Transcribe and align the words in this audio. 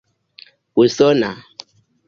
usona 0.81 1.31